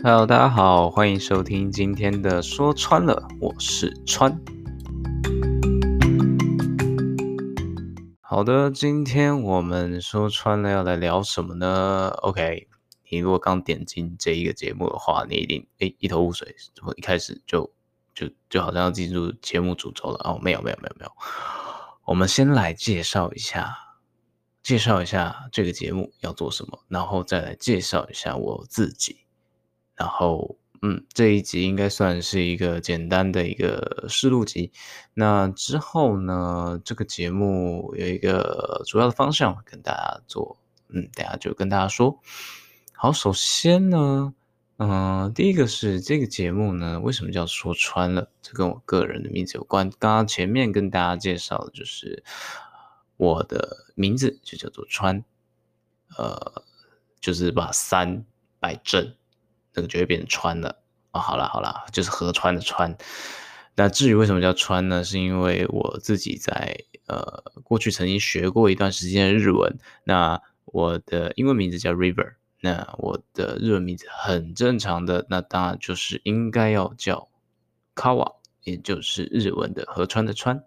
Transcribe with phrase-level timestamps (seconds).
[0.00, 4.40] Hello，大家好，欢迎收听今天的说穿了，我是川。
[8.20, 12.68] 好的，今天我们说穿了要来聊什么呢？OK，
[13.10, 16.54] 你如果刚点进这一个节目的话，你一定诶一头雾水，
[16.86, 17.72] 我一开始就
[18.14, 21.10] 就就好像要进入节目主轴了哦，没有没有没有没有，
[22.04, 23.74] 我们先来介绍一下，
[24.62, 29.24] 介绍一下这个节目要做什么，然后再来介绍一下我自己。
[29.98, 34.70] 然后，嗯，这一集应该算是一个简单的一个试录集。
[35.12, 40.56] 那之后呢，这个节目有一个主要的方向跟大家做，
[40.90, 42.20] 嗯，等下就跟大家说。
[42.92, 44.32] 好，首先呢，
[44.76, 48.30] 嗯、第一个是这个节目呢，为什么叫说穿了？
[48.40, 49.90] 这跟我个人的名字有关。
[49.98, 52.22] 刚刚前面跟大家介绍的就是
[53.16, 55.24] 我的名字就叫做川，
[56.16, 56.62] 呃，
[57.20, 58.24] 就是把三
[58.60, 59.12] 摆正。
[59.78, 60.74] 这个就会变成川了、
[61.12, 61.20] 哦！
[61.20, 62.96] 好了好了，就是河川的川。
[63.76, 65.04] 那至于为什么叫川呢？
[65.04, 66.76] 是因为我自己在
[67.06, 69.78] 呃过去曾经学过一段时间的日文。
[70.02, 77.28] 那我的英文名字叫 River，那我的日文名字很正常的，那当然就是应该要叫
[77.94, 80.64] Kawa，也就是日文的河川的川。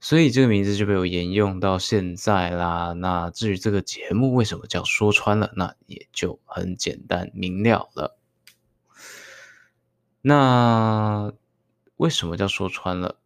[0.00, 2.92] 所以这个名字就被我沿用到现在啦。
[2.92, 8.16] 那至于这个节目为什么叫说穿了，那也就很简单明了了。
[10.20, 11.32] 那
[11.96, 13.16] 为什么叫说穿了？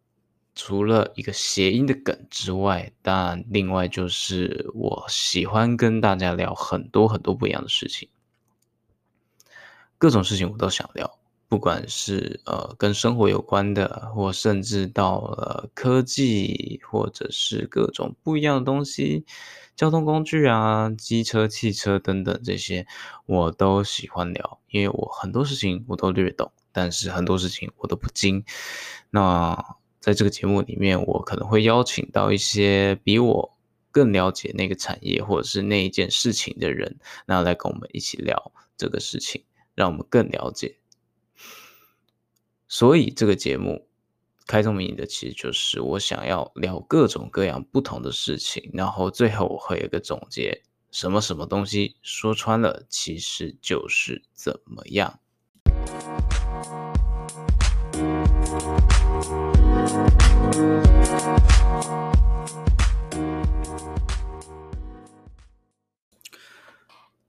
[0.55, 8.07] 除了一个谐音的梗之外，当然另外就是我喜欢跟大家聊很多很多不一样的事情，
[9.97, 11.17] 各种事情我都想聊。
[11.53, 19.23] 不管是呃跟生活有关的，或甚至到了科技，或者是各种不一样的东西，
[19.75, 22.87] 交通工具啊、机车、汽车等等这些，
[23.27, 28.43] 我都喜欢聊，因为我很多事情我都略懂，但是很多事情我都不精。
[29.11, 29.55] 那
[29.99, 33.55] 在这个节目里面，我可能会邀请到一些比我
[33.91, 36.97] 更了解那个产业或者是那一件事情的人，
[37.27, 39.43] 那来跟我们一起聊这个事情，
[39.75, 40.77] 让我们更了解。
[42.75, 43.87] 所以这个节目
[44.47, 55.19] 开宗明义的，其实就是我想要聊各种各样不同的事情，然后最后我会有一个总结，什么什么东西说穿了，其实就是怎么样。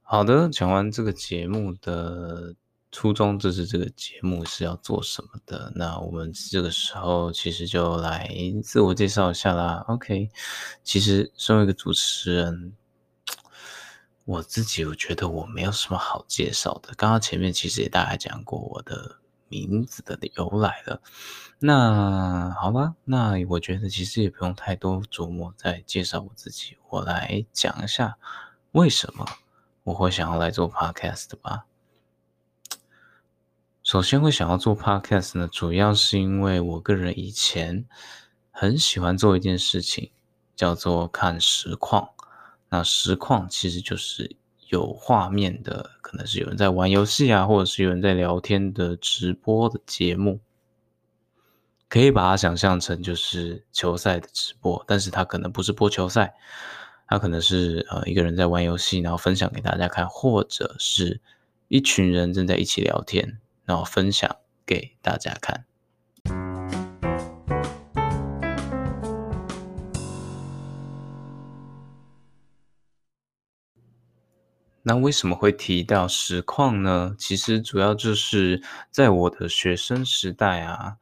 [0.00, 2.56] 好的，讲完这个节目的。
[2.94, 5.72] 初衷就是这个节目是要做什么的？
[5.74, 8.30] 那我们这个时候其实就来
[8.62, 9.84] 自我介绍一下啦。
[9.88, 10.30] OK，
[10.84, 12.72] 其实身为一个主持人，
[14.24, 16.94] 我自己我觉得我没有什么好介绍的。
[16.96, 19.16] 刚刚前面其实也大概讲过我的
[19.48, 21.02] 名字的由来了。
[21.58, 28.16] 那好吧，那我觉得其实也不用太多琢磨再介绍我自己，我来讲一下
[28.70, 29.26] 为什么
[29.82, 31.66] 我会想要来做 Podcast 吧。
[33.94, 37.84] 首先会想要做 podcast 呢，主要是因为我个人以前
[38.50, 40.10] 很喜欢做一件事情，
[40.56, 42.10] 叫做看实况。
[42.70, 44.34] 那实况其实就是
[44.68, 50.40] 有画面的，可能是有人在玩游戏啊，或者是有人在聊天的直播的节目，
[51.88, 56.34] 可以把它想象成就是球赛的直播，但是它可能不是播球赛，
[57.06, 61.20] 它可能是呃一个人在玩游戏，然后分享给大家看，或者是
[61.68, 63.38] 一群人正在一起聊天。
[63.64, 65.66] 然后分享给大家看。
[74.86, 77.16] 那为什么会提到实况呢？
[77.18, 80.98] 其实主要就是在我的学生时代啊，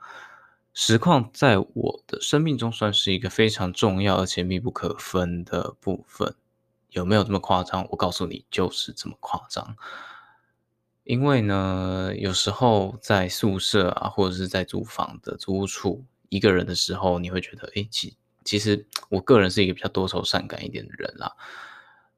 [0.73, 6.37] 实况在我的生命中算是一个非常重要而且密不可分的部分。
[6.91, 7.85] 有没有这么夸张？
[7.91, 9.77] 我告诉你，就是这么夸张。
[11.05, 21.33] 因为呢，有时候在宿舍啊，或者是在租房的租屋处一个人的时候，你会觉得，诶，其其实我个人是一个比较多愁善感一点的人啦。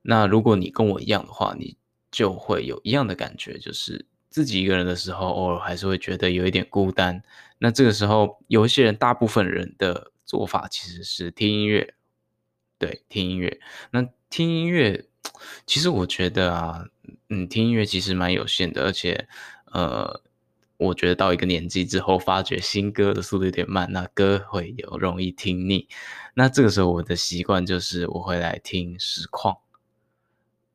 [0.03, 1.79] 那如果你跟我一样的话，你
[2.11, 7.23] 就会有一样的感觉，就是自己一个人的时候，偶尔还是会觉得有一点孤单。
[7.59, 11.95] 那这个时候，有一些人，大部分人的做法其实是听音乐，
[12.79, 13.61] 对，听音乐。
[13.93, 15.07] 那听音乐，
[15.67, 16.87] 其实我觉得啊。
[17.31, 19.27] 嗯，听音乐其实蛮有限的，而且，
[19.73, 20.23] 呃，
[20.77, 25.89] 我觉得到一个年纪之后，发觉新歌的速度有点慢，那歌会有容易听腻。
[26.35, 29.57] 那这个时候，我的习惯就是我会来听实况。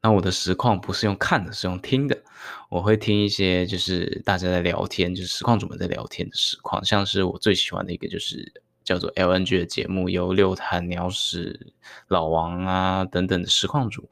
[0.01, 2.23] 那我的实况不是用看的，是用听的。
[2.69, 8.53] 我会听一些就是大家在聊天，就是实况主们在聊天的实况，像是我最喜欢的一个就是
[8.83, 11.73] 叫做 LNG 的节目，由六坛鸟屎
[12.07, 14.09] 老王啊等等的实况主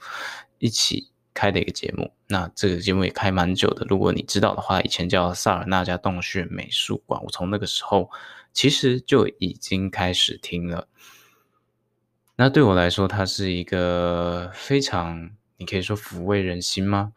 [0.59, 2.11] 一起开的一个节目。
[2.25, 8.09] 那这个节目也开蛮久的，如果你知道的话，以前叫萨尔纳加洞穴美术馆，我从那个时候
[8.51, 10.87] 其实就已经开始听了。
[12.35, 15.29] 那对我来说，它是一个非常。
[15.59, 17.13] 你可以说抚慰人心吗？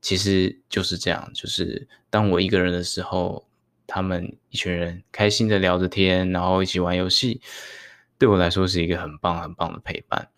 [0.00, 3.46] 其实就是这样，就是当我一个人的时候，
[3.86, 7.40] 他们一群人开心的聊着天，然后一起玩游戏，
[8.18, 10.31] 对我来说是一个很棒很棒的陪伴。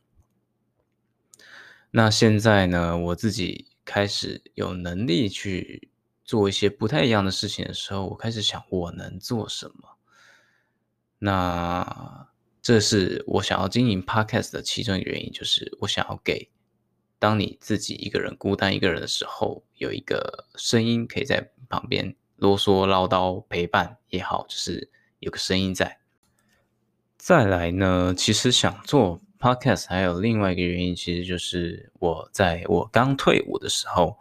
[1.96, 5.88] 那现在呢，我自己开始有能力去
[6.24, 9.96] 做一些不太一样的事情的时候，我开始想我能做什么。
[11.20, 12.26] 那
[12.60, 16.50] 这是我想要经营 Podcast 的其中一个原因，就是我想要给。
[17.20, 26.00] 当你自己一个人孤单一个人的时候，有一个声音可以在旁边啰嗦唠叨陪伴也好，就是有个声音在。
[27.16, 34.18] 再来呢，其实想做 podcast 还有另外一个原因，其实就是我在我刚退伍的时候，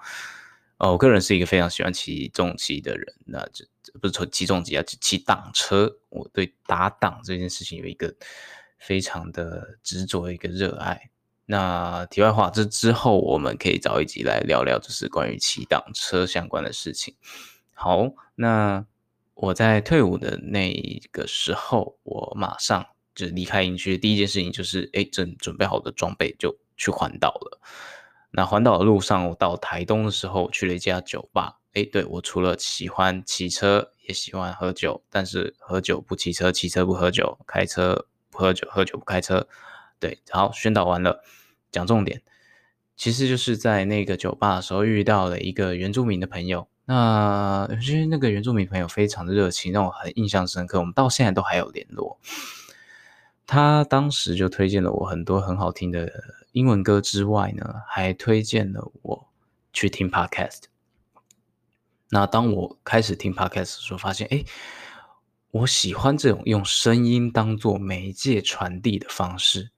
[0.80, 3.66] 哦，我个人是一个非常喜欢骑重机的人，那这
[4.02, 5.90] 不是说骑重机啊，骑挡车。
[6.10, 8.14] 我对打挡这件事情有一个
[8.78, 11.10] 非常的执着一个热爱。
[11.46, 17.16] 那题外话，这之后我们可以找一集来聊聊，就是关于骑挡车相关的事情。
[17.74, 18.86] 好，那
[19.36, 27.60] 我在退伍的那一个时候，我马上就是离开营区，第一件事情就是，哎，准准备好的装备就去环岛了。
[28.32, 31.60] 那环岛的路上，我到台东的时候去了一家酒吧。
[31.74, 39.48] 哎，对，我除了喜欢骑车，也喜欢喝酒，但是喝酒不骑车，骑车不喝酒，开车不喝酒，喝酒不开车。
[40.00, 41.24] 对，好，宣导完了，
[41.72, 42.22] 讲重点，
[42.96, 46.68] 其实就是在那个酒吧的时候遇到了一个原住民的朋友。
[46.86, 50.80] 那其实那个原住民朋友非常的热情，让我很印象深刻。
[50.80, 52.20] 我们到现在都还有联络。
[53.54, 56.12] 他当时就推荐了我很多很好听的
[56.54, 59.28] 英文歌之外呢，还推荐了我
[59.72, 60.64] 去听 Podcast。
[62.10, 64.44] 那当我开始听 Podcast 的时候，发现，哎，
[65.52, 69.70] 我喜欢这种用声音当做媒介传递的方式。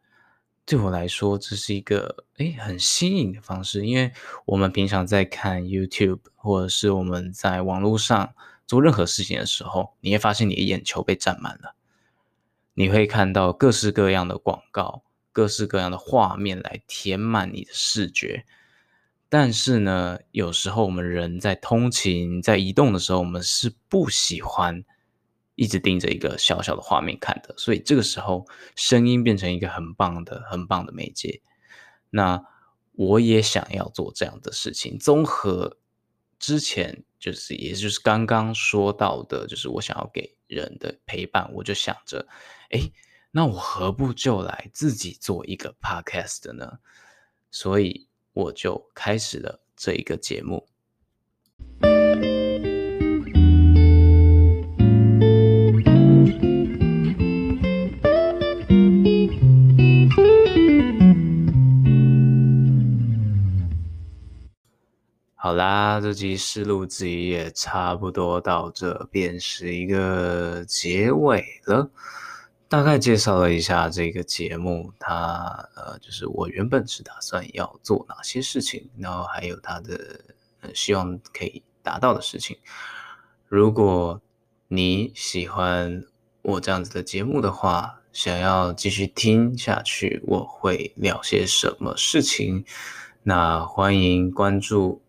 [0.66, 4.14] 对我来说，这是一个诶很新颖的方式，因为
[4.46, 8.34] 我们平常在看 YouTube 或者是我们在网络上
[8.66, 11.76] 做任何事情的时候，你会发现你的眼球被占满了，
[12.76, 18.46] 你会看到各式各样的广告、各式各样的画面来填满你的视觉。
[19.28, 24.86] 但是呢，有时候我们人在通勤、在移动的时候，我们是不喜欢。
[25.58, 28.46] 一直盯着一个小小的画面看的，所以这个时候
[28.76, 31.42] 声音变成一个很棒的、很棒的媒介。
[32.10, 32.44] 那
[32.92, 35.00] 我也想要做这样的事情。
[35.00, 35.78] 综合
[36.40, 42.28] 之前就是，也就是刚刚说到的，就是我想要给人的陪伴，我就想着，
[42.70, 42.80] 哎，
[43.32, 46.78] 那我何不就来自己做一个 podcast 呢？
[47.50, 50.68] 所以我就开始了这一个节目。
[65.56, 71.90] 好啦，这集试录集也差不多到这边是一个结尾了。
[72.68, 80.20] 大概介绍了一下这个节目，它呃，就是我原本是打算要做哪些事情，然后还有它的
[80.60, 82.58] 呃，希望可以达到的事情。
[83.48, 84.22] 如果
[84.68, 86.04] 你喜欢
[86.42, 92.66] 我这样子的节目的话，想要继续听下去，我会聊些什么事情？
[93.24, 95.05] 那欢迎关注。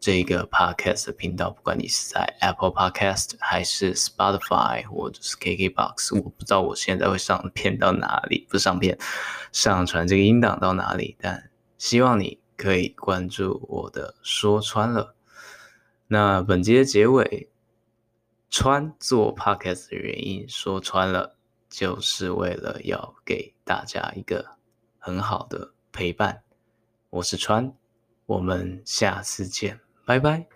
[0.00, 8.96] 这个 podcast 的频道，不管你是在 Apple Podcast 还是 Spotify 或者是 KKBox，我不知道我现在会上片到哪里，不上片，
[9.50, 15.16] 上传这个音档到哪里，但希望你可以关注我的说穿了。
[16.06, 17.50] 那本集的结尾，
[18.48, 21.36] 穿做 podcast 的原因说穿了，
[21.68, 24.56] 就是为了要给大家一个
[24.98, 26.42] 很好的陪伴。
[27.10, 27.74] 我是川。
[28.26, 30.48] 我们下次见，拜拜。